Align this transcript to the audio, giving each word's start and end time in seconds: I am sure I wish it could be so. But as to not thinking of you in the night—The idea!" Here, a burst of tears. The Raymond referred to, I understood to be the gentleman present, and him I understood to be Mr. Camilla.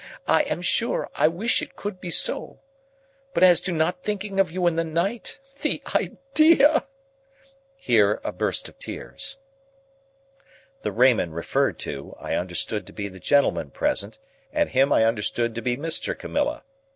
I 0.27 0.41
am 0.45 0.63
sure 0.63 1.11
I 1.13 1.27
wish 1.27 1.61
it 1.61 1.75
could 1.75 2.01
be 2.01 2.09
so. 2.09 2.59
But 3.35 3.43
as 3.43 3.61
to 3.61 3.71
not 3.71 4.01
thinking 4.01 4.39
of 4.39 4.49
you 4.51 4.65
in 4.65 4.73
the 4.73 4.83
night—The 4.83 5.83
idea!" 5.93 6.87
Here, 7.75 8.19
a 8.23 8.31
burst 8.31 8.67
of 8.67 8.79
tears. 8.79 9.37
The 10.81 10.91
Raymond 10.91 11.35
referred 11.35 11.77
to, 11.81 12.15
I 12.19 12.33
understood 12.33 12.87
to 12.87 12.91
be 12.93 13.09
the 13.09 13.19
gentleman 13.19 13.69
present, 13.69 14.17
and 14.51 14.69
him 14.69 14.91
I 14.91 15.05
understood 15.05 15.53
to 15.53 15.61
be 15.61 15.77
Mr. 15.77 16.17
Camilla. 16.17 16.63